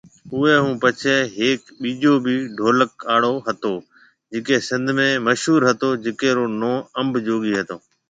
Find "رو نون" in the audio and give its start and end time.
6.37-6.77